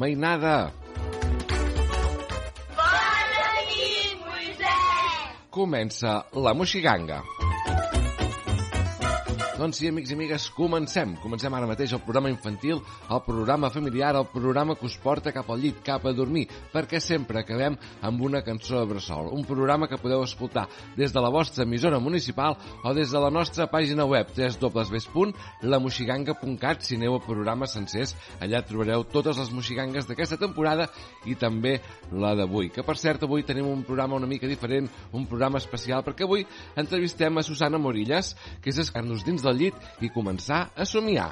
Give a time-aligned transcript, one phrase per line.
[0.00, 0.72] mainada!
[2.78, 5.28] Bona nit, Moisès.
[5.52, 7.20] Comença la Moxiganga.
[9.60, 11.10] Doncs sí, amics i amigues, comencem.
[11.20, 12.80] Comencem ara mateix el programa infantil,
[13.12, 16.96] el programa familiar, el programa que us porta cap al llit, cap a dormir, perquè
[17.04, 19.28] sempre acabem amb una cançó de bressol.
[19.36, 20.64] Un programa que podeu escoltar
[20.96, 26.96] des de la vostra emissora municipal o des de la nostra pàgina web www.lamoxiganga.cat si
[26.96, 28.16] aneu a programes sencers.
[28.40, 30.88] Allà trobareu totes les moxigangues d'aquesta temporada
[31.28, 31.84] i també
[32.16, 32.72] la d'avui.
[32.72, 36.48] Que, per cert, avui tenim un programa una mica diferent, un programa especial, perquè avui
[36.80, 41.30] entrevistem a Susana Morillas, que és escar-nos dins del llit i començar a somiar.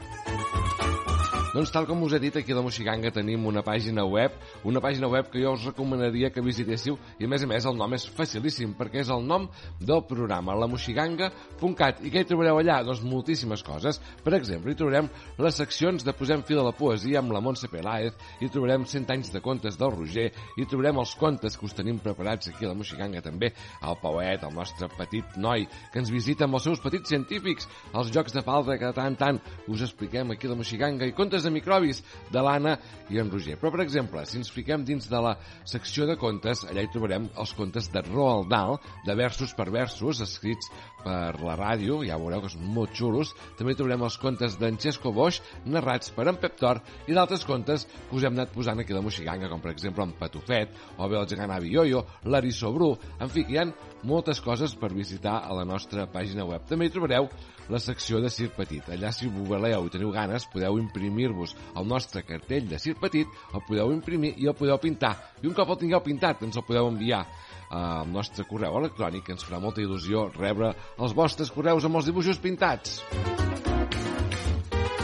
[1.49, 4.35] Doncs tal com us he dit, aquí a la Moxiganga tenim una pàgina web,
[4.69, 7.79] una pàgina web que jo us recomanaria que visitéssiu i a més a més el
[7.79, 9.47] nom és facilíssim perquè és el nom
[9.81, 12.83] del programa, lamoxiganga.cat i què hi trobareu allà?
[12.85, 13.97] Doncs moltíssimes coses.
[14.21, 15.09] Per exemple, hi trobarem
[15.41, 18.13] les seccions de Posem fil a la poesia amb la Montse Peláez,
[18.45, 21.97] hi trobarem 100 anys de contes del Roger, hi trobarem els contes que us tenim
[22.05, 26.45] preparats aquí a la Moxiganga també, el Pauet, el nostre petit noi que ens visita
[26.45, 30.37] amb els seus petits científics, els jocs de falta que de tant tant us expliquem
[30.37, 32.77] aquí a la Moxiganga i contes de microbis de l'Anna
[33.13, 33.57] i en Roger.
[33.61, 35.35] Però, per exemple, si ens fiquem dins de la
[35.69, 40.23] secció de contes, allà hi trobarem els contes de Roald Dahl, de versos per versos,
[40.25, 40.71] escrits
[41.03, 43.35] per la ràdio, ja veureu que són molt xulos.
[43.59, 47.87] També trobarem els contes d'en Xesco Boix, narrats per en Pep Tor, i d'altres contes
[47.87, 51.09] que us hem anat posant aquí a la Moxiganga, com per exemple en Patufet, o
[51.09, 53.69] bé el gegant Avi Yoyo, l'Eriçó Bru, en fi, hi ha
[54.09, 56.67] moltes coses per visitar a la nostra pàgina web.
[56.69, 57.31] També hi trobareu
[57.69, 58.89] la secció de Circ Petit.
[58.95, 63.39] Allà, si ho voleu i teniu ganes, podeu imprimir-vos el nostre cartell de Circ Petit,
[63.55, 65.15] el podeu imprimir i el podeu pintar.
[65.43, 67.25] I un cop el tingueu pintat, ens el podeu enviar
[67.71, 72.41] al nostre correu electrònic, ens farà molta il·lusió rebre els vostres correus amb els dibuixos
[72.41, 73.03] pintats.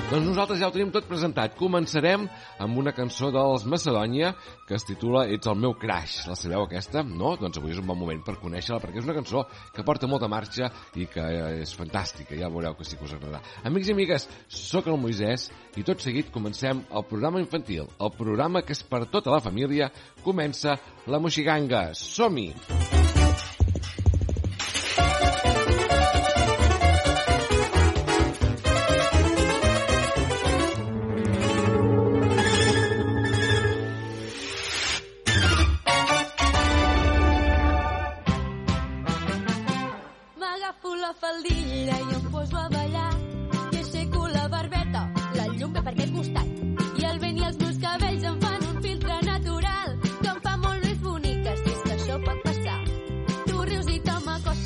[0.04, 1.54] Doncs nosaltres ja ho tenim tot presentat.
[1.56, 2.26] Començarem
[2.60, 4.34] amb una cançó dels Macedònia
[4.68, 6.26] que es titula Ets el meu crash.
[6.28, 7.00] La sabeu aquesta?
[7.02, 7.32] No?
[7.40, 10.28] Doncs avui és un bon moment per conèixer-la perquè és una cançó que porta molta
[10.28, 10.68] marxa
[11.00, 11.24] i que
[11.64, 12.36] és fantàstica.
[12.36, 13.40] Ja veureu que sí que us agradarà.
[13.64, 15.48] Amics i amigues, sóc el Moisès
[15.80, 17.88] i tot seguit comencem el programa infantil.
[17.96, 19.88] El programa que és per tota la família
[20.22, 20.76] comença
[21.08, 21.88] la Moxiganga.
[21.96, 22.52] Som-hi!
[22.52, 22.93] M'agafo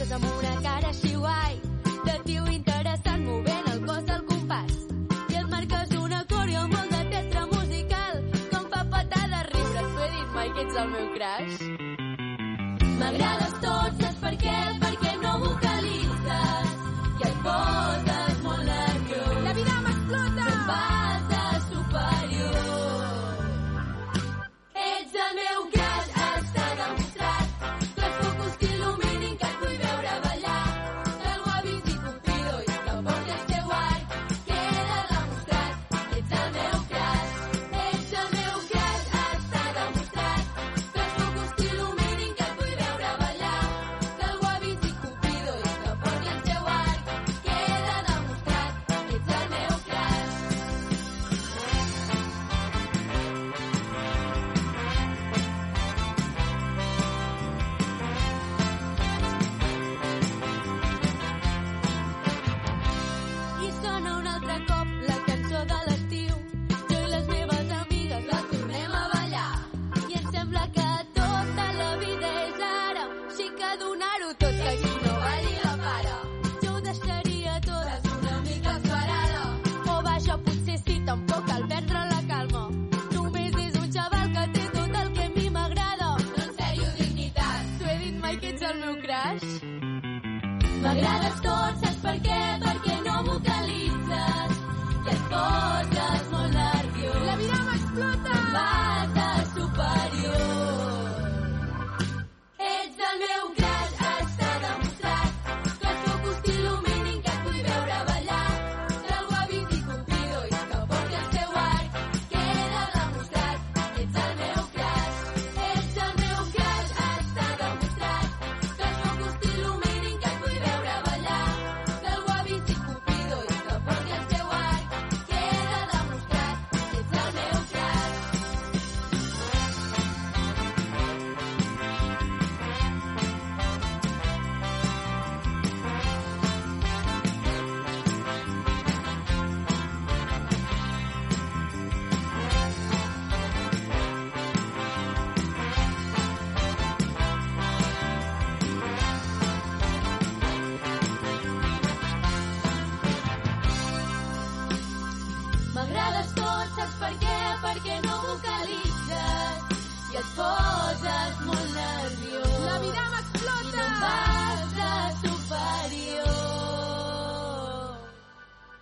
[0.09, 1.61] m'acostes amb una cara així guai.
[2.05, 4.75] De tio interessant movent el cos al compàs.
[5.29, 8.19] I et marques una coreo molt de teatre musical
[8.59, 9.83] em fa petar de riure.
[9.93, 11.57] T'ho he dit mai que ets el meu crush.
[12.99, 14.59] M'agrades tot, saps per què?
[14.81, 14.88] Perquè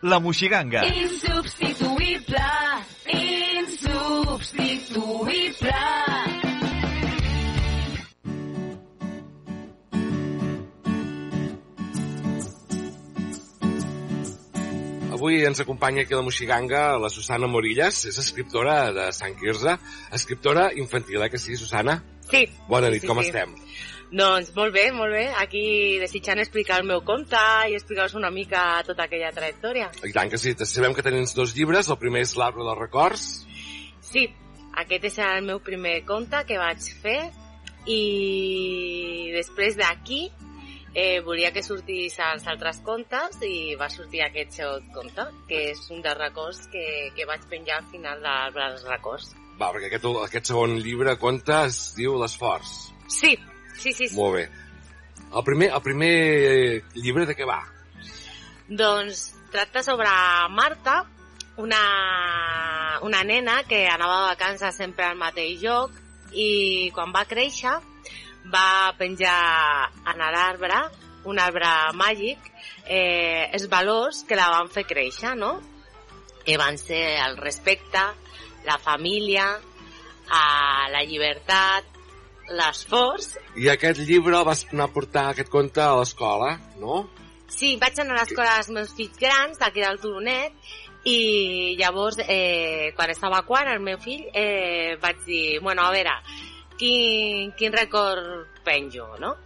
[0.07, 0.85] La Moixiganga.
[0.87, 2.43] Insubstituïble,
[3.11, 5.75] insubstituïble.
[15.17, 19.75] Avui ens acompanya aquí a la Moixiganga la Susana Morillas, és escriptora de Sant Quirze,
[20.15, 22.03] escriptora infantil, eh que sí, Susana?
[22.31, 22.45] Sí.
[22.69, 23.27] Bona nit, Sí, com sí.
[23.27, 23.55] estem?
[24.07, 25.27] Doncs molt bé, molt bé.
[25.41, 29.91] Aquí desitjant explicar el meu conte i explicar-vos una mica tota aquella trajectòria.
[30.07, 33.27] I tant que sí, sabem que tens dos llibres, el primer és l'Arbre dels Records,
[34.07, 34.29] Sí,
[34.79, 37.19] aquest és el meu primer conte que vaig fer
[37.91, 40.21] i després d'aquí
[40.95, 45.83] eh, volia que sortís els altres contes i va sortir aquest segon conte, que és
[45.91, 46.87] un dels records que,
[47.19, 48.23] que vaig penjar al final
[48.55, 49.35] dels Records.
[49.59, 52.77] va, perquè aquest, aquest segon llibre, conte, es diu L'esforç.
[53.11, 53.35] Sí,
[53.79, 54.09] sí, sí.
[54.09, 54.17] sí.
[54.17, 54.47] Molt bé.
[55.27, 56.15] El primer, el primer
[56.95, 57.61] llibre de què va?
[58.69, 60.11] Doncs tracta sobre
[60.51, 61.05] Marta,
[61.57, 65.95] una, una nena que anava de vacances sempre al mateix lloc
[66.33, 67.77] i quan va créixer
[68.53, 70.83] va penjar en l'arbre,
[71.27, 72.39] un arbre màgic,
[72.87, 75.57] eh, els valors que la van fer créixer, no?
[76.47, 78.03] Que van ser el respecte,
[78.67, 79.49] la família,
[80.31, 81.96] a la llibertat,
[82.55, 87.07] l'esforç I aquest llibre vas anar a portar, aquest conte, a l'escola, no?
[87.49, 90.53] Sí, vaig anar a l'escola dels meus fills grans, d'aquí del Turonet,
[91.07, 95.93] i llavors, eh, quan estava a quart, el meu fill, eh, vaig dir, bueno, a
[95.95, 96.17] veure,
[96.77, 99.37] quin, quin record penjo, no?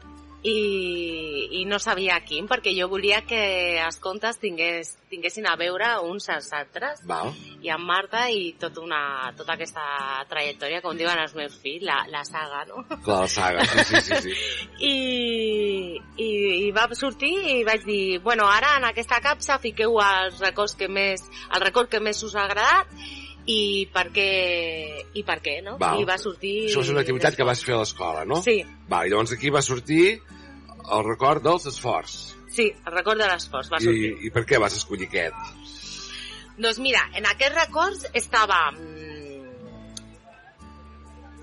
[0.43, 3.41] I, i no sabia quin, perquè jo volia que
[3.85, 7.35] els contes tingués, tinguessin a veure uns als altres, Val.
[7.61, 9.03] i amb Marta i tot una,
[9.37, 9.85] tota aquesta
[10.31, 12.87] trajectòria, com diuen els meus fills, la, la saga, no?
[13.05, 14.21] Clar, la saga, sí, sí, sí.
[14.25, 14.37] sí.
[14.91, 14.97] I,
[16.17, 16.31] i,
[16.67, 20.89] i va sortir i vaig dir, bueno, ara en aquesta capsa fiqueu els records que
[20.89, 24.27] més, el record que més us ha agradat i per què,
[25.15, 25.77] i per què, no?
[25.81, 26.01] Val.
[26.01, 26.67] I va sortir...
[26.69, 28.43] Això és una activitat que vas fer a l'escola, no?
[28.45, 30.21] Sí, Va, i llavors aquí va sortir
[30.91, 32.17] el record dels esforç.
[32.51, 34.13] sí, el record de l'esforç va I, sortir.
[34.27, 35.35] I per què vas escollir aquest?
[36.61, 38.59] Doncs mira, en aquests records estava...
[38.73, 39.19] mm,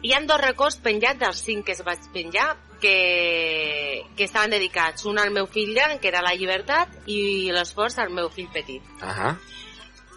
[0.06, 5.06] Hi han dos records penjats dels cinc que es vaig penjar que, que estaven dedicats.
[5.10, 8.84] Un al meu fill gran, que era la llibertat, i l'esforç al meu fill petit.
[9.02, 9.32] Ahà.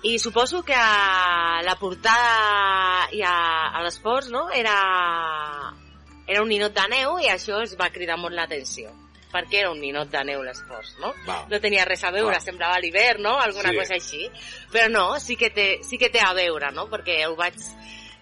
[0.02, 4.46] I suposo que a la portada i a, a l'esforç no?
[4.50, 4.72] era,
[6.26, 8.92] era un ninot de neu i això es va cridar molt l'atenció
[9.30, 11.12] perquè era un ninot de neu l'esforç, no?
[11.22, 11.44] Val.
[11.52, 12.42] No tenia res a veure, Clar.
[12.42, 13.36] semblava l'hivern, no?
[13.38, 13.76] Alguna Sí.
[13.78, 14.24] cosa així.
[14.72, 16.88] Però no, sí que, té, sí que té a veure, no?
[16.90, 17.54] Perquè ho vaig,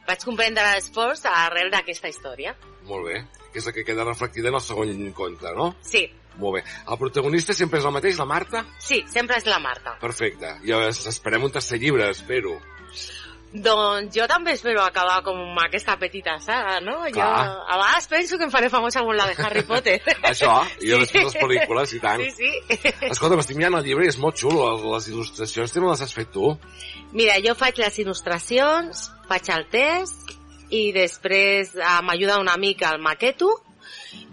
[0.06, 2.52] vaig comprendre l'esforç arrel d'aquesta història.
[2.85, 3.23] Molt bé.
[3.54, 5.70] Que és la que queda reflectida en el segon conte, no?
[5.80, 6.04] Sí,
[6.38, 6.64] Molt bé.
[6.88, 8.64] El protagonista sempre és el mateix, la Marta?
[8.78, 9.97] sí, sempre és la Marta.
[10.00, 10.57] Perfecte.
[10.64, 12.61] I es- esperem un tercer llibre, espero.
[13.49, 16.99] Doncs jo també espero acabar com aquesta petita saga, no?
[17.07, 17.47] Jo Clar.
[17.66, 19.95] a vegades penso que em faré famosa amb la de Harry Potter.
[20.30, 20.52] Això,
[20.85, 22.21] i jo després les pel·lícules, i tant.
[22.21, 22.92] Sí, sí.
[23.09, 24.66] Escolta, m'estic mirant el llibre i és molt xulo.
[24.92, 26.52] Les, il·lustracions també les has fet tu.
[27.16, 30.35] Mira, jo faig les il·lustracions, faig el test
[30.68, 33.49] i després eh, m'ajuda una mica el maqueto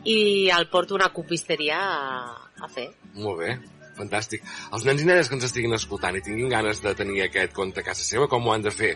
[0.03, 2.89] i el porto una copisteria a, a fer.
[3.15, 3.55] Molt bé.
[3.96, 4.44] Fantàstic.
[4.75, 7.79] Els nens i nenes que ens estiguin escoltant i tinguin ganes de tenir aquest conte
[7.79, 8.96] a casa seva, com ho han de fer?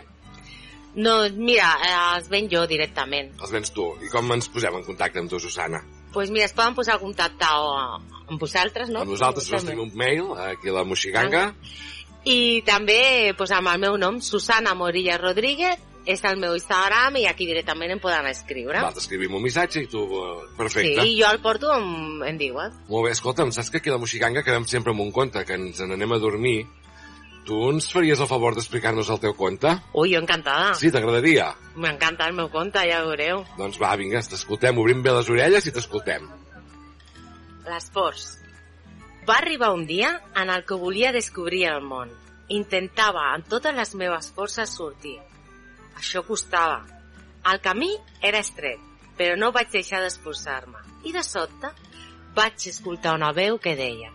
[0.94, 3.30] No, mira, eh, els ven jo directament.
[3.40, 3.86] Els vens tu.
[4.04, 5.80] I com ens posem en contacte amb tu, Susana?
[5.80, 9.04] Doncs pues mira, es poden posar en contacte o amb vosaltres, no?
[9.04, 9.70] Amb nosaltres us També.
[9.70, 11.44] tenim un mail, aquí a la Moixiganga.
[12.26, 15.78] I també pues, amb el meu nom, Susana Morilla Rodríguez,
[16.08, 18.80] és el meu Instagram i aquí directament em poden escriure.
[18.82, 20.02] Va, t'escrivim un missatge i tu...
[20.16, 20.96] eh, Perfecte.
[21.02, 22.72] Sí, i jo el porto en, en diuen.
[22.88, 25.58] Molt bé, escolta'm, saps que aquí a la Moixiganga quedem sempre amb un conte, que
[25.58, 26.58] ens n'anem a dormir.
[27.46, 29.70] Tu ens faries el favor d'explicar-nos el teu conte?
[29.96, 30.74] Ui, jo encantada.
[30.78, 31.48] Sí, t'agradaria?
[31.80, 33.40] M'encanta el meu conte, ja ho veureu.
[33.58, 36.28] Doncs va, vinga, t'escoltem, obrim bé les orelles i t'escoltem.
[37.68, 38.26] L'esforç.
[39.28, 42.12] Va arribar un dia en el que volia descobrir el món.
[42.50, 45.18] Intentava amb totes les meves forces sortir.
[46.00, 46.80] Això costava.
[47.50, 47.90] El camí
[48.24, 48.80] era estret,
[49.18, 50.80] però no vaig deixar d'esforçar-me.
[51.04, 51.70] I de sobte
[52.36, 54.08] vaig escoltar una veu que deia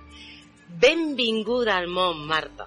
[0.82, 2.66] Benvinguda al món, Marta.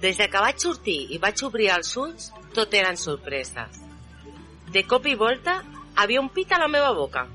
[0.00, 3.80] Des de que vaig sortir i vaig obrir els ulls, tot eren sorpreses.
[4.72, 5.58] De cop i volta,
[5.96, 7.26] havia un pit a la meva boca.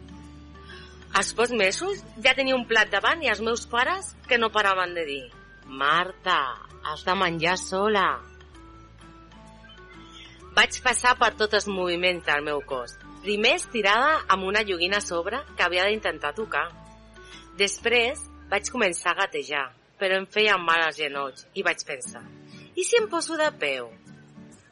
[1.13, 4.96] Als pocs mesos ja tenia un plat davant i els meus pares que no paraven
[4.96, 5.22] de dir
[5.68, 6.39] Marta,
[6.88, 8.08] has de menjar sola.
[10.58, 12.98] Vaig passar per tots els moviments del meu cos.
[13.22, 16.68] Primer estirada amb una joguina a sobre que havia d'intentar tocar.
[17.58, 22.24] Després vaig començar a gatejar però em feien mal els genolls i vaig pensar,
[22.78, 23.90] i si em poso de peu?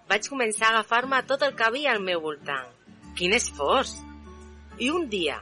[0.10, 2.70] Vaig començar a agafar-me tot el que havia al meu voltant.
[3.18, 3.96] Quin esforç!
[4.78, 5.40] I un dia,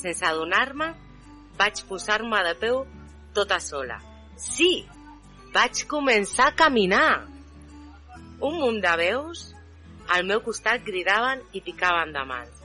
[0.00, 0.88] sense adonar-me,
[1.60, 2.82] vaig posar-me de peu
[3.36, 4.00] tota sola.
[4.40, 4.86] Sí,
[5.54, 7.28] vaig començar a caminar.
[8.40, 9.50] Un munt de veus
[10.10, 12.60] al meu costat cridaven i picaven de mans.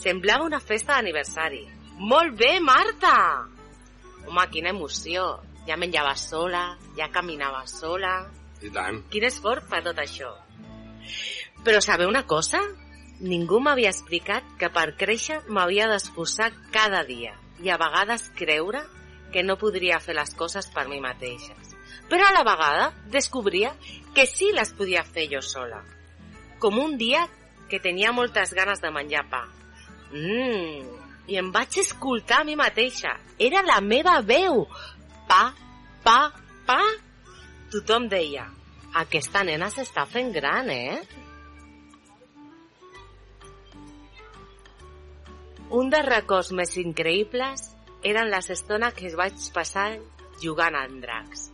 [0.00, 1.62] Semblava una festa d'aniversari.
[2.00, 3.14] Molt bé, Marta!
[4.26, 5.26] Home, quina emoció.
[5.68, 6.64] Ja menjava sola,
[6.96, 8.14] ja caminava sola.
[8.64, 9.02] I tant.
[9.12, 10.30] Quin esforç fa tot això.
[11.64, 12.60] Però sabeu una cosa?
[13.20, 18.80] Ningú m'havia explicat que per créixer m'havia d'esforçar cada dia i a vegades creure
[19.32, 21.76] que no podria fer les coses per mi mateixes.
[22.10, 23.74] Però a la vegada descobria
[24.16, 25.84] que sí les podia fer jo sola.
[26.60, 27.24] Com un dia
[27.70, 29.44] que tenia moltes ganes de menjar pa.
[30.12, 31.00] Mmm,
[31.30, 33.14] i em vaig escoltar a mi mateixa.
[33.38, 34.66] Era la meva veu.
[35.30, 35.54] Pa,
[36.04, 36.18] pa,
[36.66, 36.80] pa.
[37.70, 38.48] Tothom deia,
[38.98, 40.98] aquesta nena s'està fent gran, eh?
[45.70, 47.68] Un dels records més increïbles
[48.02, 49.86] eren les estones que vaig passar
[50.42, 51.44] jugant amb dracs.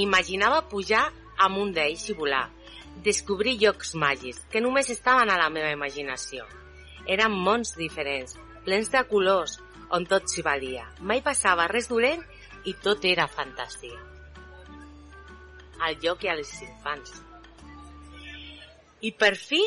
[0.00, 1.04] Imaginava pujar
[1.44, 2.46] amb un d'ells i volar,
[3.02, 6.46] descobrir llocs màgics que només estaven a la meva imaginació.
[7.10, 9.58] Eren mons diferents, plens de colors,
[9.90, 10.86] on tot s'hi valia.
[11.00, 12.22] Mai passava res dolent
[12.64, 14.00] i tot era fantasia.
[15.84, 17.20] Al joc i als infants.
[19.04, 19.60] I per fi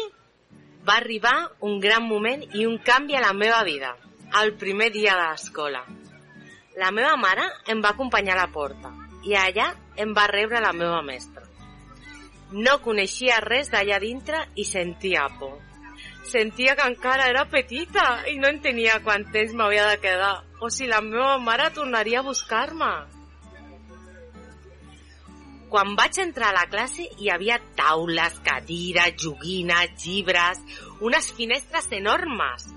[0.88, 1.36] va arribar
[1.68, 3.94] un gran moment i un canvi a la meva vida,
[4.42, 5.84] el primer dia de l'escola.
[6.78, 8.94] La meva mare em va acompanyar a la porta
[9.28, 11.47] i allà em va rebre la meva mestra.
[12.52, 15.58] No coneixia res d'allà dintre i sentia por.
[16.28, 20.88] Sentia que encara era petita i no entenia quant temps m'havia de quedar o si
[20.88, 22.92] la meva mare tornaria a buscar-me.
[25.68, 30.62] Quan vaig entrar a la classe hi havia taules, cadires, joguines, llibres,
[31.04, 32.70] unes finestres enormes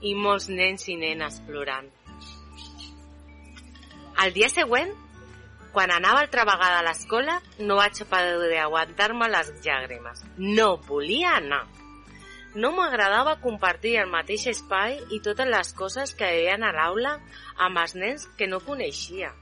[0.00, 1.90] i molts nens i nenes plorant.
[4.24, 4.94] El dia següent,
[5.76, 7.34] quan anava altra vegada a l'escola,
[7.68, 10.22] no vaig poder aguantar-me les llàgrimes.
[10.38, 11.66] No volia anar.
[12.56, 17.12] No m'agradava compartir el mateix espai i totes les coses que veien a l'aula
[17.68, 19.34] amb els nens que no coneixia.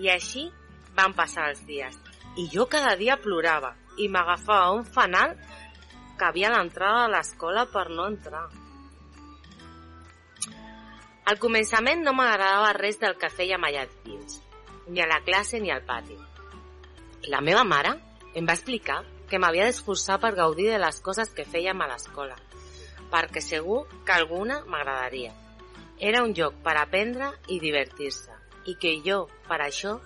[0.00, 0.48] I així
[0.96, 2.00] van passar els dies.
[2.40, 5.36] I jo cada dia plorava i m'agafava un fanal
[6.16, 8.46] que havia a l'entrada de l'escola per no entrar.
[11.28, 14.40] Al començament no m'agradava res del que fèiem allà dins,
[14.90, 16.18] ni a la classe ni al pati.
[17.30, 17.94] La meva mare
[18.34, 22.36] em va explicar que m'havia d'esforçar per gaudir de les coses que fèiem a l'escola,
[23.10, 25.32] perquè segur que alguna m'agradaria.
[25.98, 28.34] Era un lloc per aprendre i divertir-se,
[28.66, 29.98] i que jo, per això,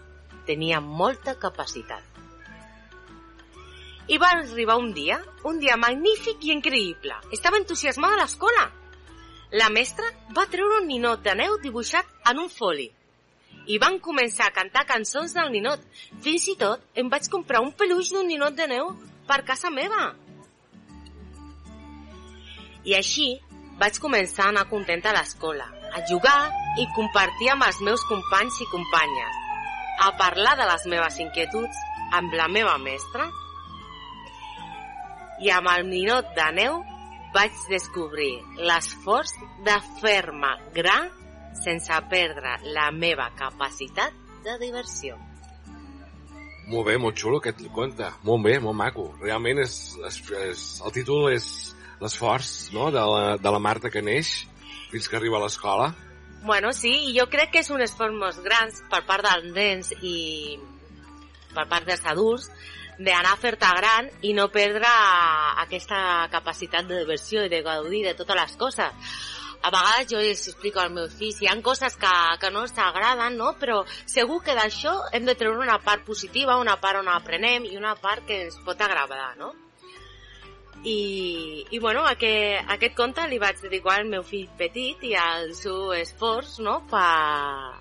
[0.46, 2.02] tenia molta capacitat.
[4.12, 5.16] I va arribar un dia,
[5.48, 7.14] un dia magnífic i increïble.
[7.32, 8.66] Estava entusiasmada a l'escola.
[9.56, 12.90] La mestra va treure un ninot de neu dibuixat en un foli.
[13.66, 15.80] I van començar a cantar cançons del ninot.
[16.24, 18.92] Fins i tot em vaig comprar un peluix d'un ninot de neu
[19.28, 20.10] per casa meva.
[22.84, 23.30] I així
[23.80, 25.64] vaig començar a anar contenta a l'escola,
[25.96, 29.40] a jugar i compartir amb els meus companys i companyes,
[30.04, 31.80] a parlar de les meves inquietuds
[32.14, 33.30] amb la meva mestra
[35.42, 36.82] i amb el ninot de neu
[37.34, 38.32] vaig descobrir
[38.68, 39.34] l'esforç
[39.66, 41.08] de fer-me gran
[41.62, 45.18] sense perdre la meva capacitat de diversió.
[46.68, 48.08] Molt bé, molt xulo aquest conte.
[48.24, 49.10] Molt bé, molt maco.
[49.20, 49.74] Realment és,
[50.08, 51.46] és, és el títol és
[52.00, 52.90] l'esforç no?
[52.92, 54.44] de, la, de la Marta que neix
[54.90, 55.90] fins que arriba a l'escola.
[56.44, 59.92] Bueno, sí, i jo crec que és un esforç molt gran per part dels nens
[60.04, 60.16] i
[61.54, 62.50] per part dels adults
[62.98, 64.90] d'anar a fer-te gran i no perdre
[65.64, 69.16] aquesta capacitat de diversió i de gaudir de totes les coses.
[69.64, 72.76] A vegades jo els explico als meus fills, hi ha coses que, que no ens
[72.76, 73.54] agraden, no?
[73.60, 77.78] però segur que d'això hem de treure una part positiva, una part on aprenem i
[77.80, 79.54] una part que ens pot agradar, no?
[80.84, 85.54] I, i bueno, aquest, aquest conte li vaig dedicar al meu fill petit i al
[85.56, 86.82] seu esforç no?
[86.90, 87.80] per,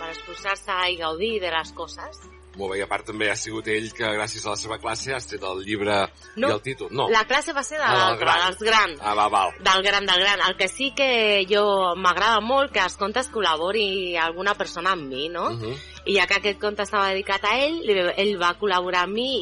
[0.00, 2.24] per esforçar-se i gaudir de les coses.
[2.58, 5.12] Molt bé, i a part també ha sigut ell que gràcies a la seva classe
[5.14, 6.88] has tret el llibre No, i el títol.
[6.90, 8.40] No, La classe va ser de Ah, l'altre, gran.
[8.48, 8.98] dels grans.
[9.00, 9.52] Ah, va, val.
[9.62, 10.40] Del gran, del gran.
[10.48, 15.28] El que sí que jo m'agrada molt que els contes col·labori alguna persona amb mi,
[15.28, 15.50] no?
[15.52, 15.76] Uh -huh.
[16.06, 17.82] I ja que aquest conte estava dedicat a ell,
[18.16, 19.38] ell va col·laborar amb mi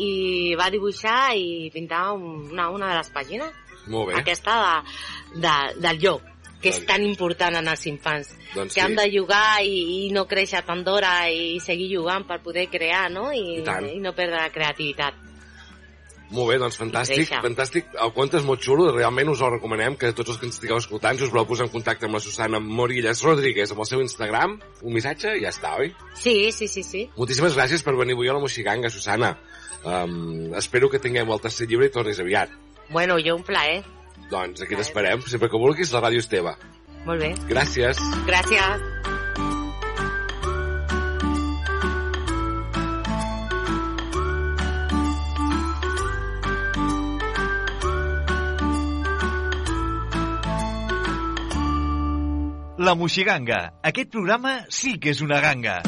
[0.51, 3.51] i va dibuixar i pintar una, una de les pàgines,
[3.87, 4.15] Molt bé.
[4.21, 4.83] aquesta
[5.35, 6.23] de, de, del lloc.
[6.67, 8.33] Que és tan important en els infants.
[8.55, 8.85] Doncs que sí.
[8.85, 13.07] han de jugar i, i no créixer tan d'hora i seguir jugant per poder crear,
[13.13, 13.31] no?
[13.33, 13.89] I, I tant.
[13.89, 15.23] i no perdre la creativitat.
[16.27, 17.93] Molt bé, doncs fantàstic, fantàstic.
[18.03, 20.81] El conte és molt xulo, realment us el recomanem que tots els que ens estigueu
[20.81, 24.03] escoltant, si us voleu posar en contacte amb la Susana Morillas Rodríguez amb el seu
[24.03, 25.93] Instagram, un missatge i ja està, oi?
[26.19, 27.05] Sí, sí, sí, sí.
[27.15, 29.37] Moltíssimes gràcies per venir avui a la Moxiganga, Susana.
[29.87, 32.51] Um, espero que tinguem el tercer llibre i tornis aviat.
[32.91, 33.85] Bueno, jo un plaer.
[34.31, 36.57] Doncs aquí t'esperem, sempre que vulguis, la ràdio és teva.
[37.07, 37.35] Molt bé.
[37.51, 38.01] Gràcies.
[38.27, 38.93] Gràcies.
[52.87, 53.61] La Moixiganga.
[53.83, 55.81] Aquest programa sí que és una ganga.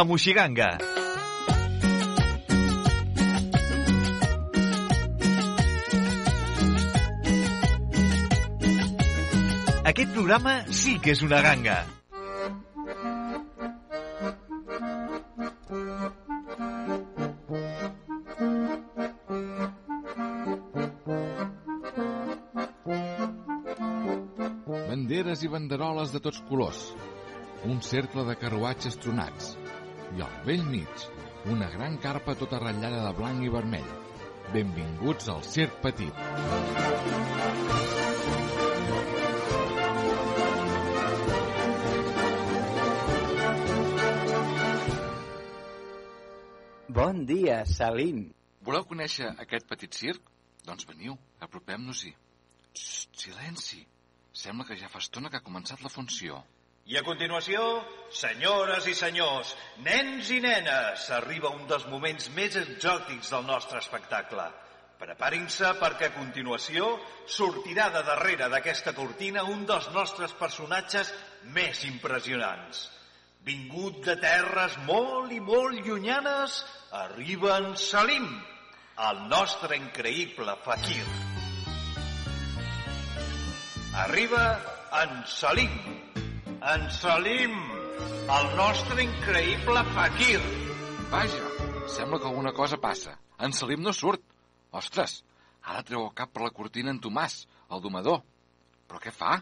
[0.00, 0.66] La Moixiganga.
[9.90, 11.76] Aquest programa sí que és una ganga.
[24.88, 26.86] Banderes i banderoles de tots colors.
[27.68, 29.49] Un cercle de carruatges tronats.
[30.20, 31.04] I al vell mig,
[31.48, 33.86] una gran carpa tota ratllada de blanc i vermell.
[34.52, 36.12] Benvinguts al Circ Petit.
[47.00, 48.26] Bon dia, Salim.
[48.60, 50.20] Voleu conèixer aquest petit circ?
[50.68, 51.16] Doncs veniu,
[51.48, 52.12] apropem-nos-hi.
[52.76, 53.86] Silenci.
[54.44, 56.44] Sembla que ja fa estona que ha començat la funció.
[56.86, 57.62] I a continuació,
[58.10, 59.52] senyores i senyors,
[59.84, 64.48] nens i nenes, arriba un dels moments més exòtics del nostre espectacle.
[65.00, 66.90] Preparin-se perquè a continuació
[67.24, 71.12] sortirà de darrere d'aquesta cortina un dels nostres personatges
[71.56, 72.88] més impressionants.
[73.46, 76.58] Vingut de terres molt i molt llunyanes,
[76.92, 78.28] arriba en Salim,
[79.08, 81.00] el nostre increïble fakir.
[84.04, 84.44] Arriba
[85.00, 85.72] en Salim,
[86.60, 87.54] en Salim,
[88.28, 90.40] el nostre increïble fakir.
[91.10, 91.46] Vaja,
[91.88, 93.16] sembla que alguna cosa passa.
[93.38, 94.22] En Salim no surt.
[94.70, 95.22] Ostres,
[95.64, 98.20] ara treu el cap per la cortina en Tomàs, el domador.
[98.86, 99.38] Però què fa?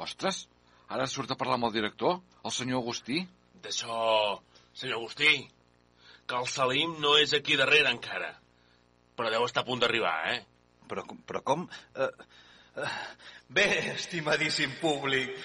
[0.00, 0.44] Ostres,
[0.88, 3.24] ara surt a parlar amb el director, el senyor Agustí.
[3.64, 4.38] D'això,
[4.72, 5.34] senyor Agustí,
[6.24, 8.30] que el Salim no és aquí darrere encara.
[9.18, 10.40] Però deu estar a punt d'arribar, eh?
[10.88, 11.68] Però, però com...
[11.98, 12.08] Uh,
[12.80, 12.96] uh,
[13.52, 15.36] bé, estimadíssim públic,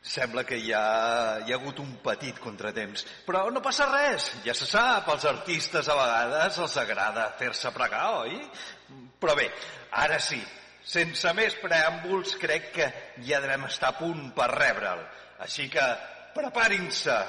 [0.00, 4.54] Sembla que hi ha, hi ha hagut un petit contratemps, però no passa res, ja
[4.56, 8.38] se sap, als artistes a vegades els agrada fer-se pregar, oi?
[9.20, 9.50] Però bé,
[10.00, 10.40] ara sí,
[10.88, 12.88] sense més preàmbuls, crec que
[13.28, 15.04] ja devem estar a punt per rebre'l.
[15.44, 15.84] Així que
[16.32, 17.20] preparin-se,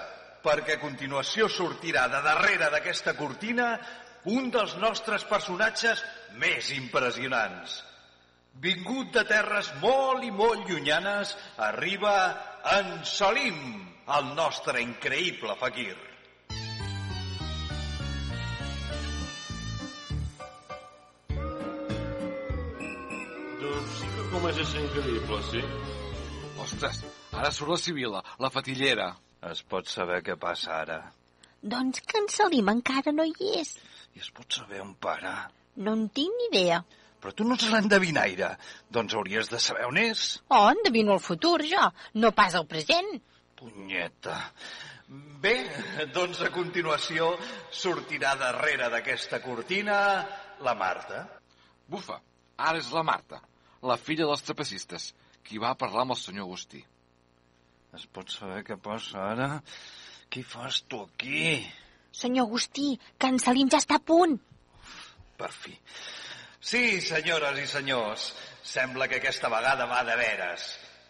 [0.42, 3.74] perquè a continuació sortirà de darrere d'aquesta cortina
[4.32, 6.04] un dels nostres personatges
[6.40, 7.82] més impressionants.
[8.60, 12.16] Vingut de terres molt i molt llunyanes, arriba
[12.78, 13.60] en Salim,
[14.18, 15.96] el nostre increïble fakir.
[23.62, 25.64] Doncs sí que a ser increïble, sí?
[26.62, 29.12] Ostres, ara surt la Sibila, la fatillera.
[29.50, 31.00] Es pot saber què passa ara.
[31.62, 33.78] Doncs que en Salim encara no hi és.
[34.14, 35.50] I es pot saber on para.
[35.78, 36.84] No en tinc ni idea.
[37.22, 38.56] Però tu no ets l'endevinaire.
[38.90, 40.40] Doncs hauries de saber on és.
[40.50, 43.12] Oh, endevino el futur, jo, no pas el present.
[43.60, 44.38] Punyeta.
[45.44, 45.56] Bé,
[46.16, 47.34] doncs a continuació
[47.76, 49.98] sortirà darrere d'aquesta cortina
[50.66, 51.26] la Marta.
[51.92, 52.18] Bufa,
[52.58, 53.42] ara és la Marta,
[53.84, 55.12] la filla dels trapecistes,
[55.44, 56.82] qui va parlar amb el senyor Agustí.
[57.98, 59.50] Es pot saber què passa ara?
[60.32, 61.58] Què fas tu aquí?
[62.16, 64.38] Senyor Agustí, que en Salim ja està a punt.
[65.42, 65.76] Per fi.
[66.62, 68.28] Sí, senyores i senyors,
[68.62, 70.66] sembla que aquesta vegada va de veres.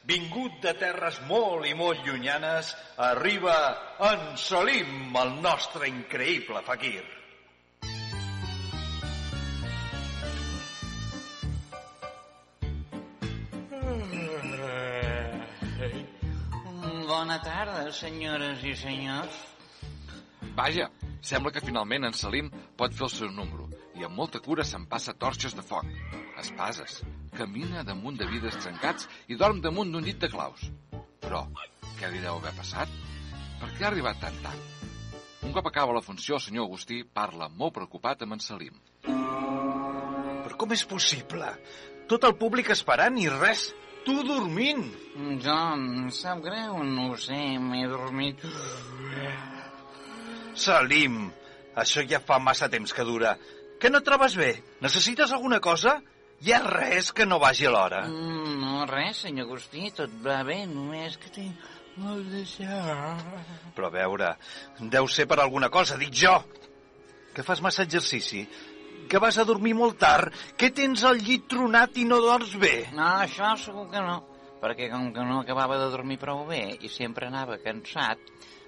[0.07, 3.55] Vingut de terres molt i molt llunyanes, arriba
[4.07, 7.03] en Salim, el nostre increïble fakir.
[17.11, 19.43] Bona tarda, senyores i senyors.
[20.55, 20.87] Vaja,
[21.19, 22.47] sembla que finalment en Salim
[22.79, 23.67] pot fer el seu número
[24.01, 25.85] i amb molta cura se'n passa torxes de foc,
[26.41, 27.01] espases,
[27.37, 30.63] camina damunt de vidres trencats i dorm damunt d'un llit de claus.
[31.21, 31.43] Però,
[31.99, 32.89] què li deu haver passat?
[33.61, 34.87] Per què ha arribat tan tard?
[35.45, 38.81] Un cop acaba la funció, el senyor Agustí parla molt preocupat amb en Salim.
[39.05, 41.53] Però com és possible?
[42.09, 43.67] Tot el públic esperant i res,
[44.07, 44.87] tu dormint.
[45.45, 48.41] John, em sap greu, no ho sé, m'he dormit.
[50.57, 51.27] Salim,
[51.77, 53.37] això ja fa massa temps que dura.
[53.81, 54.51] Que no et trobes bé?
[54.85, 55.95] Necessites alguna cosa?
[56.45, 58.01] Hi ha res que no vagi a l'hora.
[58.09, 61.65] Mm, no, res, senyor Agustí, tot va bé, només que tinc
[62.01, 63.23] molt de son.
[63.77, 64.35] Però a veure,
[64.93, 66.35] deu ser per alguna cosa, dic jo.
[67.33, 68.43] Que fas massa exercici,
[69.09, 72.75] que vas a dormir molt tard, que tens el llit tronat i no dorms bé.
[72.93, 74.19] No, això segur que no,
[74.61, 78.21] perquè com que no acabava de dormir prou bé i sempre anava cansat,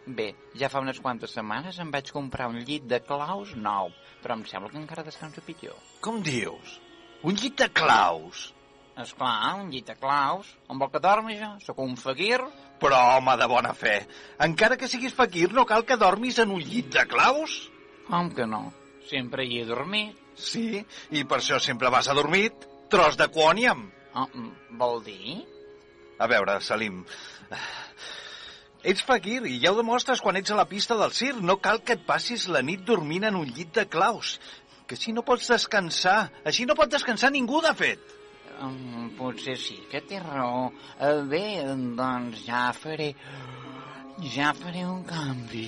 [0.06, 3.92] bé, ja fa unes quantes setmanes em vaig comprar un llit de claus nou,
[4.24, 5.78] però em sembla que encara descanso pitjor.
[6.04, 6.80] Com dius?
[7.24, 8.52] Un llit de claus?
[9.00, 10.52] Esclar, un llit de claus.
[10.70, 11.50] On vol que dormi jo?
[11.66, 12.42] Sóc un fakir?
[12.84, 13.96] Però, home, de bona fe,
[14.44, 17.56] encara que siguis fakir, no cal que dormis en un llit de claus?
[18.10, 18.68] Com que no?
[19.10, 20.20] Sempre hi he dormit.
[20.36, 22.68] Sí, i per això sempre vas adormit.
[22.92, 23.88] Tros de quòniam.
[24.20, 24.28] Oh,
[24.78, 25.40] vol dir?
[26.22, 27.02] A veure, Salim,
[28.84, 31.40] ets fakir i ja ho demostres quan ets a la pista del circ.
[31.42, 34.38] No cal que et passis la nit dormint en un llit de claus.
[34.88, 36.30] Que així no pots descansar.
[36.46, 38.04] Així no pot descansar ningú, de fet.
[38.60, 40.68] Um, potser sí que té raó.
[41.00, 41.46] Uh, bé,
[41.98, 43.14] doncs ja faré...
[44.36, 45.66] Ja faré un canvi.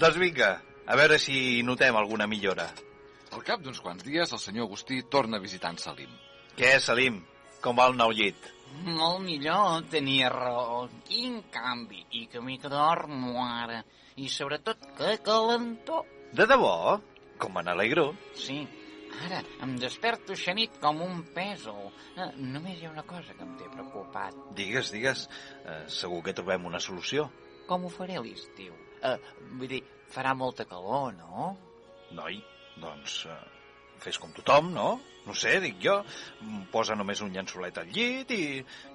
[0.00, 0.54] Doncs vinga,
[0.88, 2.70] a veure si notem alguna millora.
[3.32, 6.10] Al cap d'uns quants dies, el senyor Agustí torna a visitar en Salim.
[6.56, 7.20] Què, Salim?
[7.64, 8.48] Com va el nou llit?
[8.82, 10.86] Molt millor, tenia raó.
[11.06, 12.04] Quin canvi.
[12.18, 13.82] I que que dormo ara.
[14.16, 16.06] I sobretot, que calentor.
[16.32, 17.00] De debò?
[17.38, 18.14] Com me n'alegro.
[18.34, 18.66] Sí,
[19.24, 21.92] ara em desperto xanit com un pèsol.
[22.16, 24.34] Eh, només hi ha una cosa que em té preocupat.
[24.56, 25.28] Digues, digues.
[25.64, 27.30] Eh, segur que trobem una solució.
[27.68, 28.74] Com ho faré l'estiu?
[29.02, 29.18] Eh,
[29.58, 29.82] vull dir,
[30.12, 31.56] farà molta calor, no?
[32.12, 32.40] Noi,
[32.80, 33.40] doncs eh,
[34.02, 34.90] fes com tothom, no?
[35.26, 36.00] No sé, dic jo.
[36.72, 38.44] Posa només un llençolet al llit i,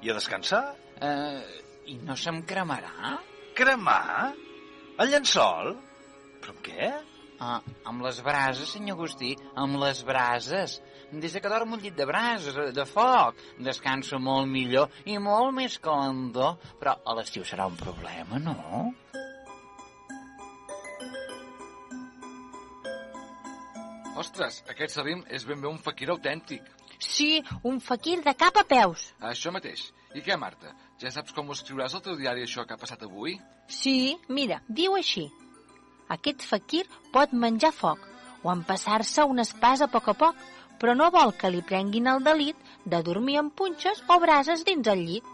[0.04, 0.64] i a descansar.
[1.00, 1.62] Eh,
[1.94, 3.14] I no se'm cremarà?
[3.58, 4.34] Cremar?
[5.00, 5.78] El llençol?
[6.44, 6.92] Però què?
[7.40, 10.80] Ah, amb les brases, senyor Agustí, amb les brases.
[11.12, 15.54] Des de que dormo al llit de brases, de foc, descanso molt millor i molt
[15.56, 18.90] més calendor, però a l'estiu serà un problema, no?
[24.18, 26.66] Ostres, aquest Salim és ben bé un fakir autèntic.
[26.98, 29.12] Sí, un fakir de cap a peus.
[29.32, 29.92] Això mateix.
[30.18, 30.72] I què, Marta?
[30.98, 33.36] Ja saps com ho escriuràs al teu diari això que ha passat avui?
[33.70, 35.28] Sí, mira, diu així.
[36.10, 38.02] Aquest fakir pot menjar foc
[38.42, 40.42] o empassar-se una espasa a poc a poc,
[40.82, 44.90] però no vol que li prenguin el delit de dormir amb punxes o brases dins
[44.94, 45.34] el llit.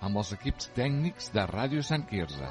[0.00, 2.50] Amb els equips tècnics de Ràdio Sant Quirze.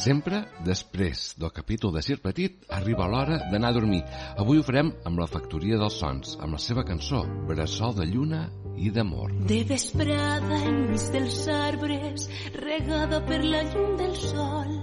[0.00, 4.00] Sempre després del capítol de Sir Petit arriba l'hora d'anar a dormir.
[4.40, 7.20] Avui ho farem amb la Factoria dels Sons, amb la seva cançó
[7.50, 8.46] Bressol de lluna
[8.80, 9.34] i d'amor.
[9.50, 14.76] De vesprada enmig dels arbres, regada per la llum del sol,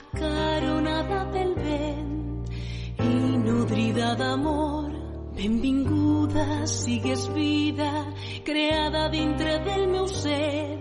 [0.00, 2.14] acaronada pel vent
[3.04, 4.97] i nodrida d'amor.
[5.38, 8.12] Benvinguda sigues vida,
[8.44, 10.80] creada dintre del meu ser,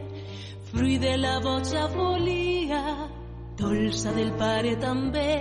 [0.71, 2.81] fruit de la boja volia,
[3.55, 5.37] dolça del pare també,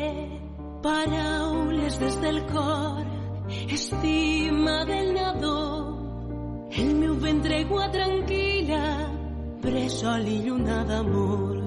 [0.85, 3.09] paraules des del cor,
[3.79, 5.61] estima del nadó,
[6.77, 8.87] el meu ventre aigua tranquil·la,
[9.65, 11.66] bressol i lluna d'amor.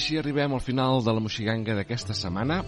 [0.00, 2.62] Així arribem al final de la moxiganga d'aquesta setmana.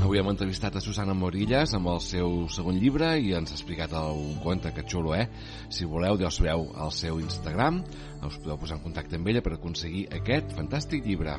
[0.00, 3.92] Avui hem entrevistat a Susana Morillas amb el seu segon llibre i ens ha explicat
[3.98, 5.26] un conte que xulo, eh?
[5.68, 7.82] Si voleu, ja us veu al seu Instagram,
[8.24, 11.36] us podeu posar en contacte amb ella per aconseguir aquest fantàstic llibre.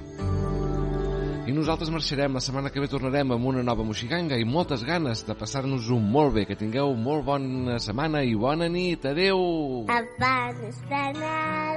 [1.49, 5.23] I nosaltres marxarem, la setmana que ve tornarem amb una nova moxiganga i moltes ganes
[5.25, 6.45] de passar-nos-ho molt bé.
[6.45, 9.09] Que tingueu molt bona setmana i bona nit.
[9.09, 9.41] Adeu!
[9.89, 11.68] Abans d'anar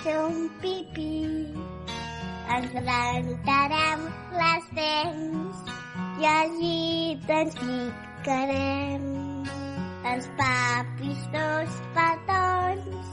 [0.00, 1.12] fer un pipí.
[2.56, 4.04] Ens rentarem
[4.40, 5.72] les dents
[6.20, 9.06] i al llit ens ficarem
[10.12, 13.08] els papis dos petons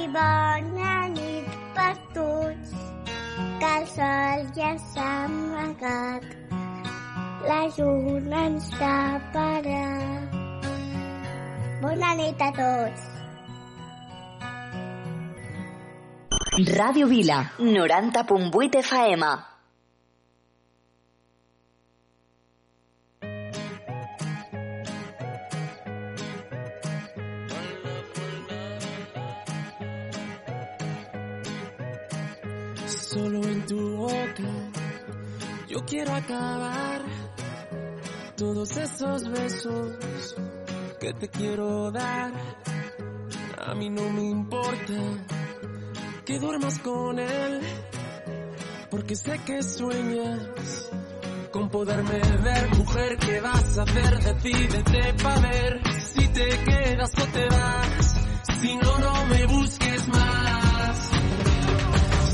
[0.00, 2.76] i bona nit per tots
[3.34, 6.32] que el sol ja s'ha amagat
[7.48, 9.84] la lluna ens taparà.
[11.82, 13.15] Bona nit a tots
[16.56, 19.26] Ràdio Vila, 90.8 FM.
[32.86, 34.16] Solo en tu boca
[35.68, 37.02] yo quiero acabar
[38.34, 40.34] todos esos besos
[40.98, 42.32] que te quiero dar.
[43.58, 44.94] A mí no me importa
[46.26, 47.60] que duermas con él,
[48.90, 50.90] porque sé que sueñas
[51.52, 52.76] con poderme ver.
[52.76, 54.18] Mujer, ¿qué vas a hacer?
[54.18, 58.14] Decídete pa' ver si te quedas o te vas.
[58.60, 61.10] Si no, no me busques más.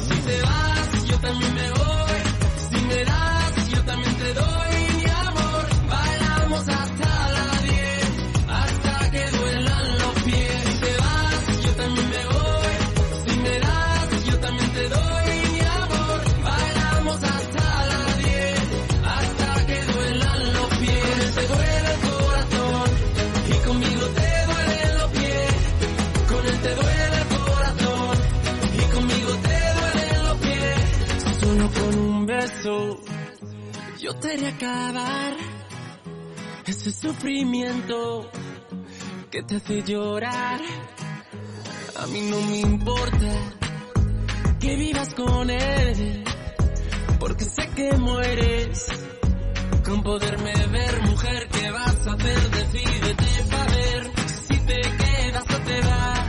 [0.09, 1.82] Si te vas, yo también me voy.
[32.63, 35.35] yo te haré acabar
[36.65, 38.31] ese sufrimiento
[39.31, 40.61] que te hace llorar.
[41.97, 43.33] A mí no me importa
[44.61, 46.25] que vivas con él,
[47.19, 48.87] porque sé que mueres
[49.85, 52.51] con poderme ver, mujer, ¿qué vas a hacer?
[52.51, 56.22] Decídete para ver si te quedas o te vas.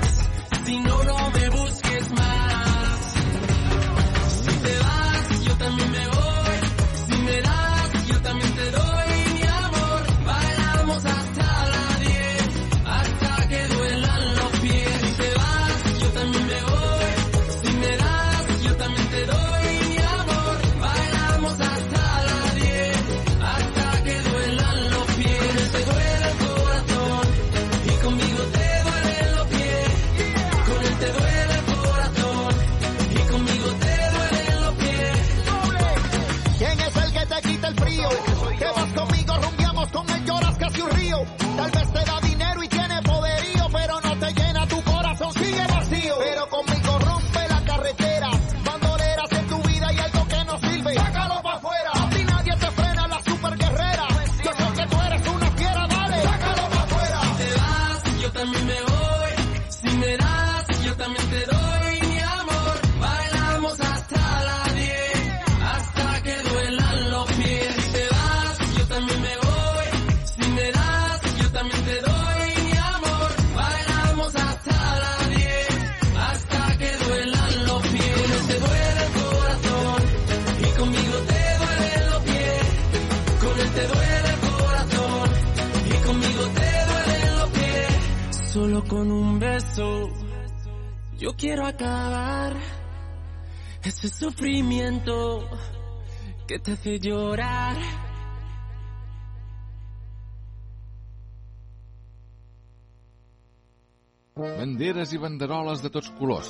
[88.90, 90.10] Con un beso
[91.18, 92.56] yo quiero acabar
[93.84, 95.48] ese sufrimiento
[96.48, 97.78] que te hace llorar.
[104.36, 106.50] Banderes i banderoles de tots colors,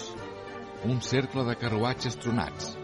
[0.88, 2.78] un cercle de carruatges tronats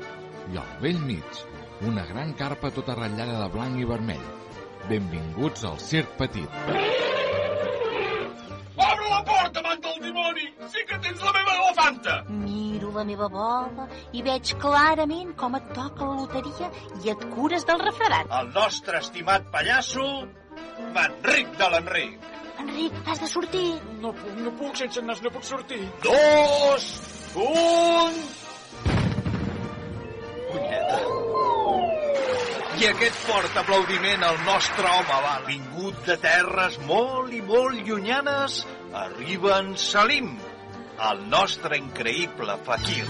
[0.51, 1.45] i al vell mig
[1.87, 4.25] una gran carpa tota ratllada de blanc i vermell.
[4.89, 7.08] Benvinguts al Circ Petit
[9.19, 10.47] la porta, man del dimoni!
[10.71, 12.15] Sí que tens la meva elefanta!
[12.29, 16.71] Miro la meva bola i veig clarament com et toca la loteria
[17.03, 18.31] i et cures del refredat.
[18.39, 20.07] El nostre estimat pallasso,
[20.95, 22.27] Manric de l'Enric.
[22.59, 23.67] Enric, has de sortir.
[24.03, 25.81] No puc, no puc, sense nas no puc sortir.
[26.03, 26.89] Dos,
[27.43, 28.19] un...
[30.49, 30.99] Punyeta.
[32.79, 38.61] I aquest fort aplaudiment al nostre home va vingut de terres molt i molt llunyanes,
[38.93, 40.35] arriba en Salim,
[41.09, 43.05] el nostre increïble fakir.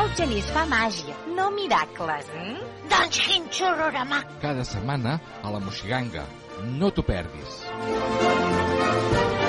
[0.00, 2.60] El genís fa màgia, no miracles, hm?
[2.92, 4.22] Doncs quin xororamà!
[4.44, 6.26] Cada setmana a la Moxiganga.
[6.78, 7.60] No t'ho perdis.
[7.80, 9.39] Música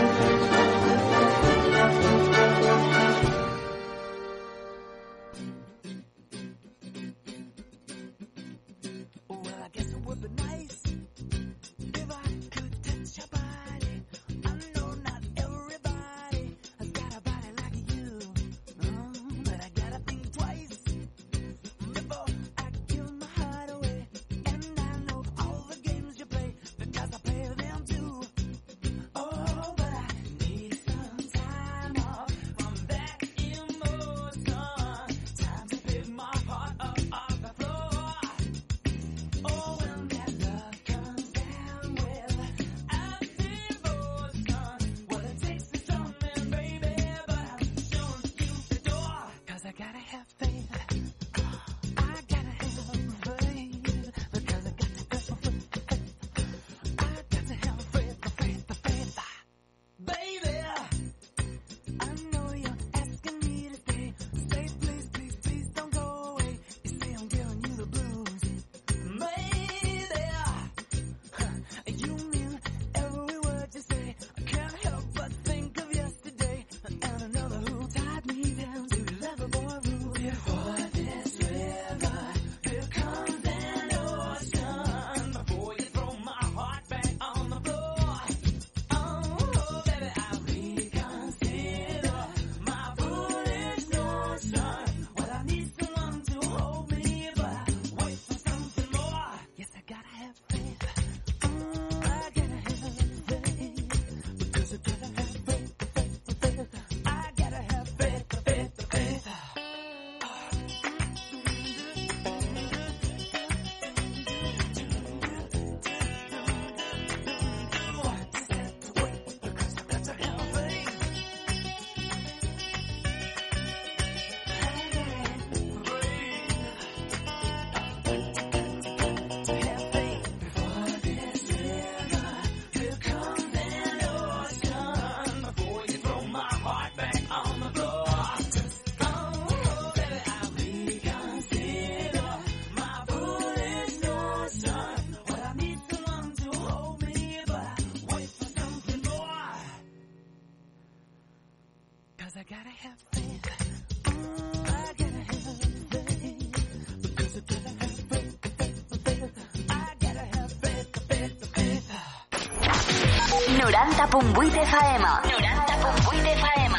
[163.21, 165.05] 90.8 FM.
[165.05, 166.73] 90.8 FM.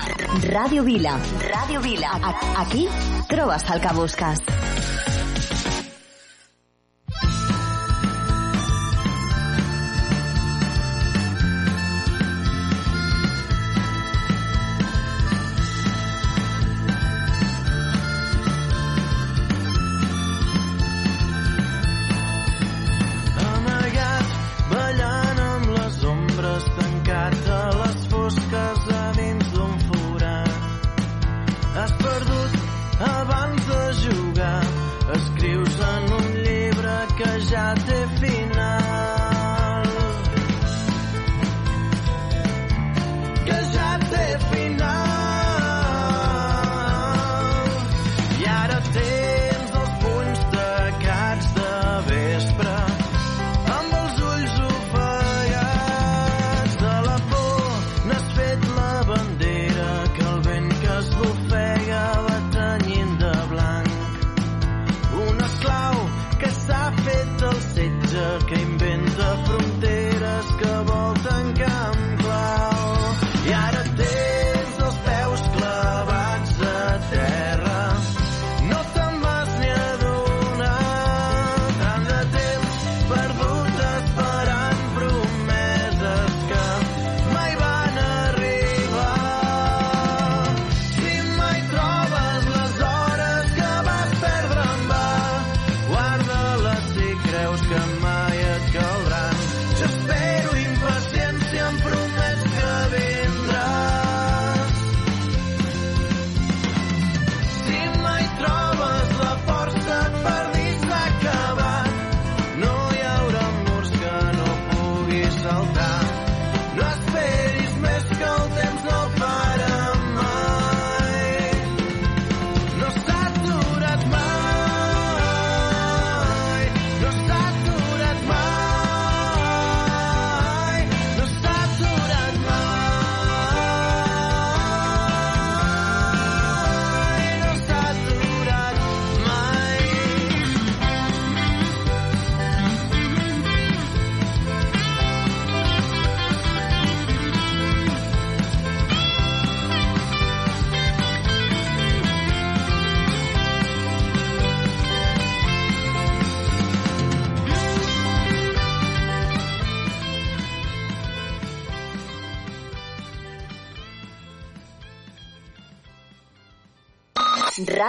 [0.52, 1.14] Ràdio Vila.
[1.52, 2.10] Ràdio Vila.
[2.22, 2.88] A- Aquí
[3.28, 4.40] trobes el que busques.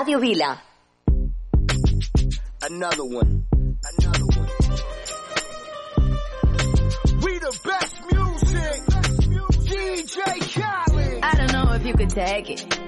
[0.03, 0.61] Ràdio Vila.
[2.61, 3.45] Another one.
[3.53, 4.49] Another one.
[7.23, 8.81] We the best music.
[9.63, 10.19] DJ
[10.55, 11.23] Khaled.
[11.23, 12.79] I don't know if you could take it.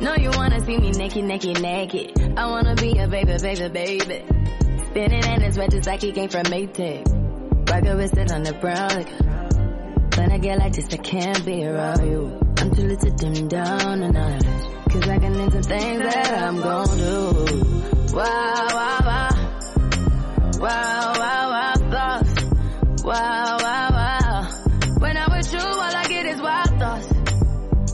[0.00, 2.10] No, you wanna see me naked, naked, naked.
[2.36, 4.24] I wanna be a baby, baby, baby.
[4.86, 7.70] Spinning in his red just like he came from Maytag.
[7.70, 10.18] Rocket with it on the brown liquor.
[10.18, 12.36] When I get like this, I can't be around you.
[12.58, 14.81] I'm too little to dim down a notch.
[14.92, 18.14] Cause I can into things that I'm gon' do.
[18.14, 19.30] Wow, wow, wow.
[20.58, 22.34] Wow, wow, wow, thoughts.
[23.02, 24.42] Wow, wow, wow.
[24.98, 27.12] When I'm with you, all I get is wild thoughts.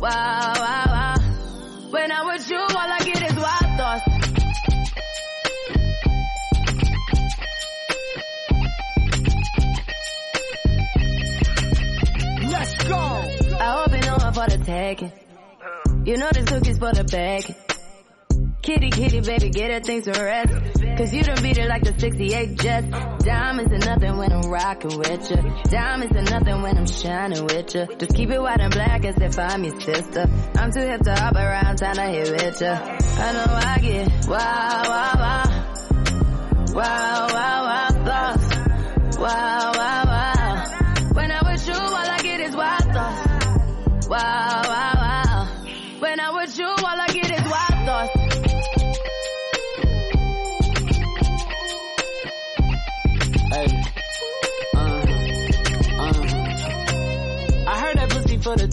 [0.00, 1.14] Wow, wow, wow.
[1.90, 4.04] When I'm with you, all I get is wild thoughts.
[12.50, 12.96] Let's go.
[13.60, 15.12] I hope you know I'm for the taking.
[16.08, 17.54] You know this cookie's for the bag.
[18.62, 20.54] Kitty, kitty, baby, get her things to rest.
[20.96, 22.88] Cause you done beat it like the 68 Jets.
[23.24, 25.36] Diamonds are nothing when I'm rocking with you.
[25.64, 27.86] Diamonds are nothing when I'm shining with you.
[27.98, 30.26] Just keep it white and black as if I'm your sister.
[30.56, 32.68] I'm too hip to hop around, time to hit with you.
[32.68, 35.74] I know I get wow, wow, wow.
[36.72, 39.18] Wow, wow, wow, thoughts.
[39.18, 40.07] Wow, wow.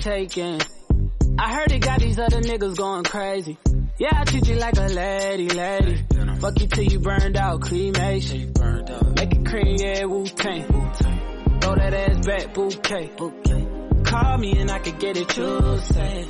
[0.07, 3.57] I heard it got these other niggas going crazy.
[3.97, 6.05] Yeah, I treat you like a lady, lady.
[6.39, 8.53] Fuck you till you burned out, cremation.
[9.15, 10.67] Make it cream, yeah, Wu Tang.
[11.59, 13.09] Throw that ass back, bouquet.
[14.03, 16.27] Call me and I could get it, you say.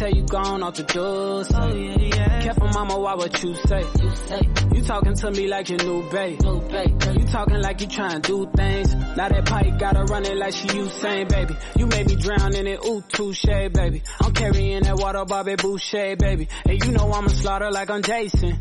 [0.00, 1.52] Tell you gone off the doors.
[1.54, 2.40] Oh yeah, yeah.
[2.40, 3.84] Careful, mama, why what you say?
[4.00, 4.40] You say
[4.72, 6.40] you talking to me like your new babe.
[6.40, 7.02] New babe.
[7.18, 8.94] You talking like you trying to do things.
[8.94, 11.54] Now that pipe gotta run it like she Usain, baby.
[11.76, 14.02] You made me drown in it, ooh, touche, baby.
[14.22, 16.48] I'm carrying that water, Bobby Boucher, baby.
[16.64, 18.58] And you know I'ma slaughter like I'm Jason.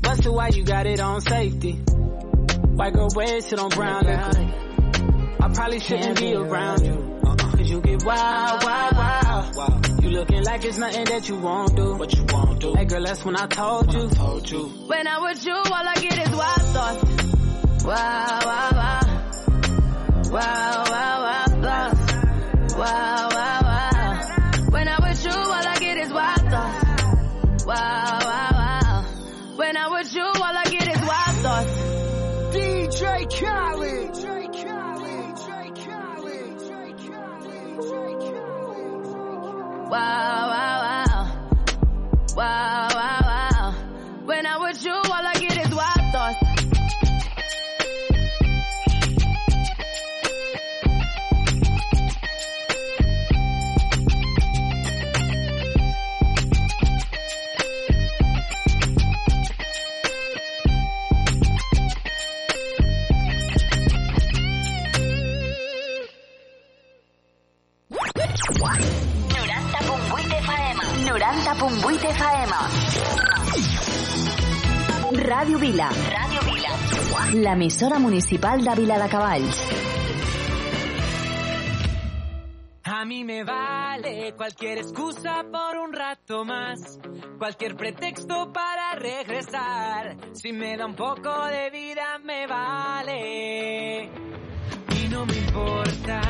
[0.00, 1.72] Busted, why you got it on safety?
[1.72, 4.54] White girl wear shit on brown liquor.
[5.40, 7.20] I probably shouldn't be around you.
[7.26, 7.34] Uh-uh.
[7.34, 9.97] Cause you get wild, wild, wild.
[10.18, 11.94] You looking like it's nothing that you won't do.
[11.94, 12.74] What you won't do.
[12.74, 14.08] Hey girl, that's when I told you.
[14.08, 14.64] told you.
[14.88, 17.84] When I'm with you, all I get is wild thoughts.
[17.84, 19.00] Wow, wow, wow.
[20.32, 22.12] Wow, wow, wow thoughts.
[22.74, 23.27] Wow, wow, wow.
[75.48, 75.88] Ràdio Vila.
[76.12, 76.72] Ràdio Vila.
[77.40, 79.60] L'emissora municipal de Vila de Cavalls.
[82.84, 87.00] A mí me vale cualquier excusa por un rato más,
[87.38, 90.18] cualquier pretexto para regresar.
[90.34, 94.10] Si me da un poco de vida me vale.
[95.00, 96.20] Y no me importa,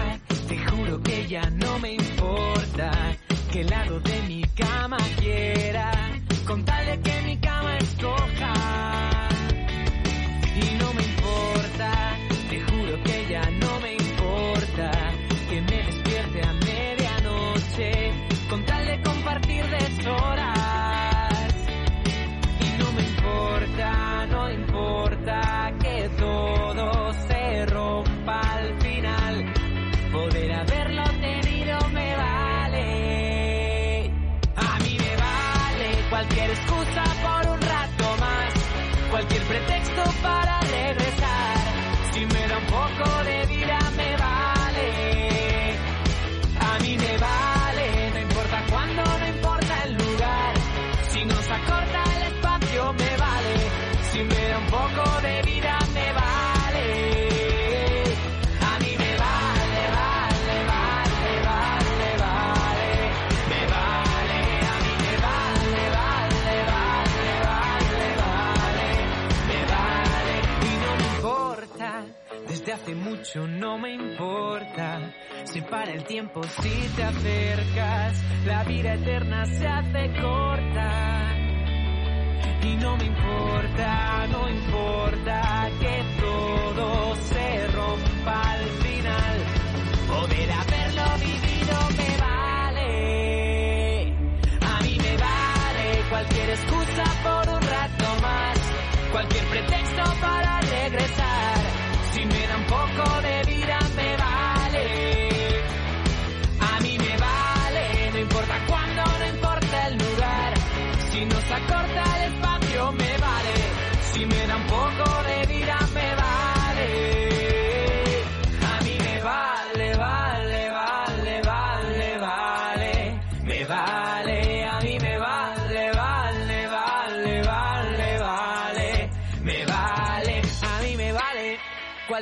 [0.47, 2.93] te juro que ya no me importa
[3.51, 5.91] que el lado de mi cama quiera,
[6.47, 8.58] con tal de que mi cama escoja.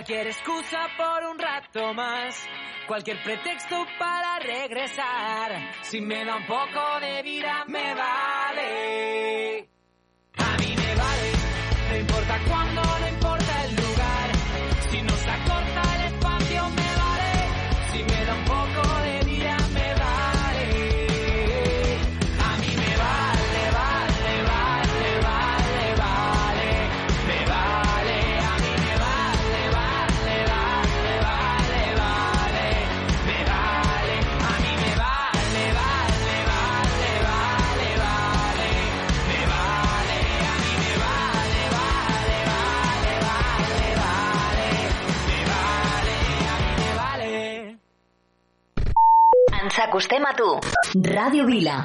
[0.06, 2.46] Cualquier excusa por un rato más.
[2.86, 5.50] Cualquier pretexto para regresar.
[5.82, 9.68] Si me da un poco de vida, me vale.
[10.36, 11.32] A mí me vale.
[11.90, 12.65] No importa cuándo,
[49.76, 50.46] Ens acostem a tu.
[51.04, 51.76] Ràdio Vila.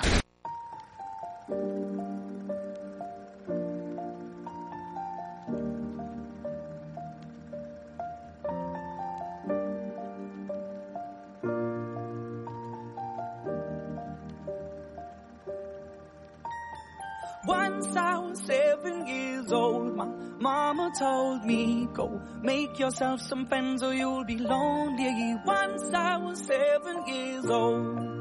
[20.42, 25.36] Mama told me, go make yourself some friends or you'll be lonely.
[25.46, 28.21] Once I was seven years old.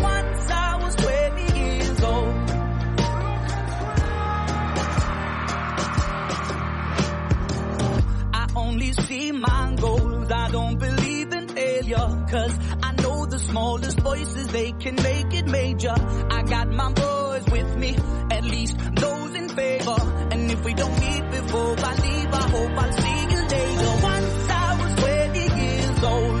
[10.51, 12.25] Don't believe in failure.
[12.29, 15.95] Cause I know the smallest voices, they can make it major.
[16.29, 17.95] I got my boys with me,
[18.29, 19.97] at least those in favor.
[20.31, 23.91] And if we don't meet before I leave, I hope I'll see you later.
[24.03, 26.40] Once I was 20 years old,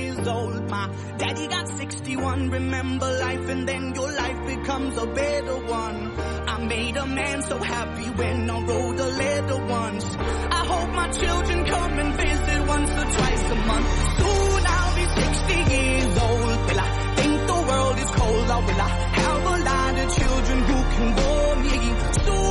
[0.21, 0.69] years old.
[0.69, 2.49] My daddy got 61.
[2.49, 6.19] Remember life, and then your life becomes a better one.
[6.47, 10.05] I made a man so happy when I wrote a letter once.
[10.05, 13.87] I hope my children come and visit once or twice a month.
[14.19, 16.57] Soon I'll be 60 years old.
[16.67, 18.49] Will I think the world is cold?
[18.55, 18.91] Or will I
[19.21, 21.77] have a lot of children who can bore me?
[22.25, 22.50] Soon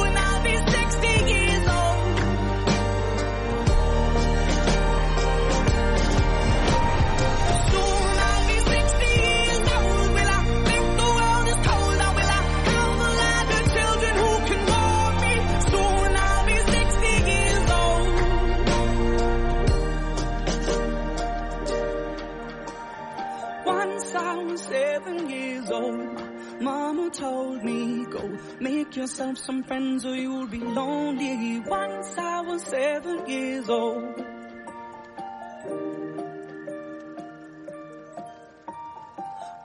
[27.12, 31.58] Told me, go make yourself some friends or you'll be lonely.
[31.60, 34.24] Once I was seven years old.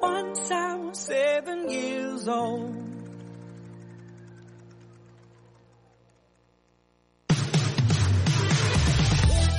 [0.02, 2.85] Once I was seven years old.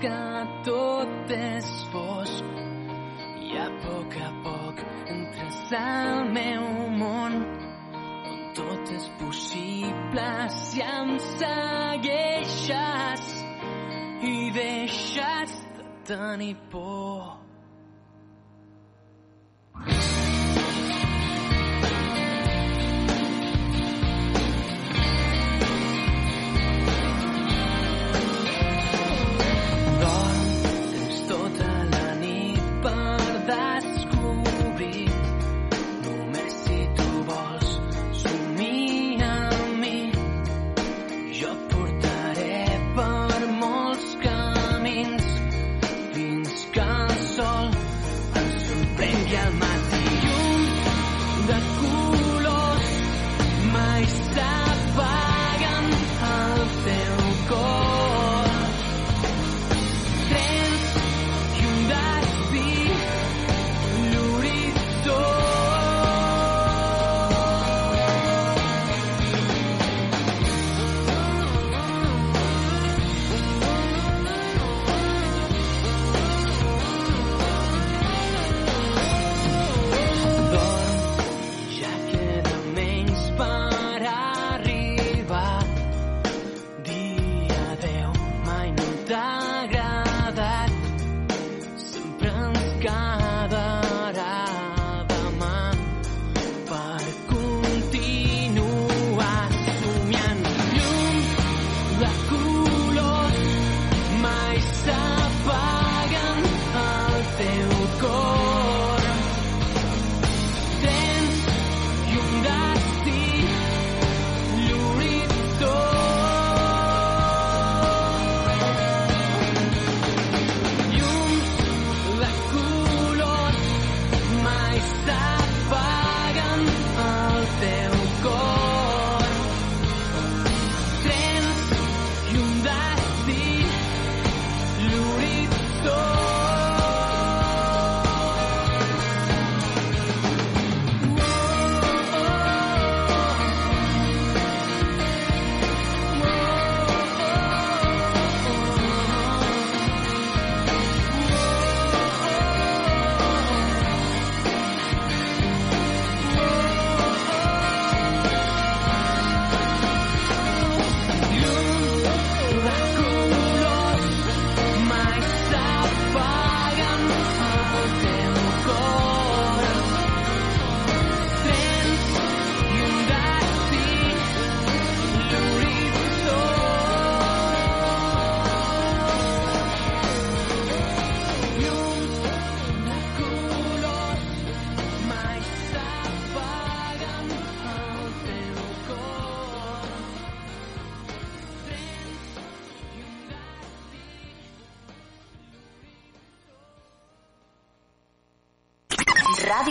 [0.00, 0.18] que
[0.64, 2.60] tot és fosc
[3.44, 4.80] i a poc a poc
[5.14, 6.64] entres al meu
[7.02, 7.36] món
[8.30, 13.28] on tot és possible si em segueixes
[14.32, 17.49] i deixes de tenir por.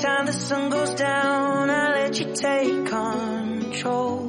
[0.00, 4.25] time the sun goes down, I let you take control.